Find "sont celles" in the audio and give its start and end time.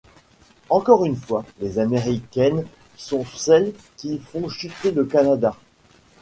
2.97-3.71